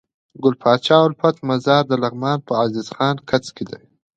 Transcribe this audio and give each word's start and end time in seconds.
ګل 0.41 0.55
پاچا 0.61 0.97
الفت 1.05 1.35
مزار 1.47 1.83
دلغمان 1.91 2.39
په 2.47 2.53
عزيز 2.61 2.87
خان 2.95 3.15
کځ 3.29 3.45
کي 3.55 3.63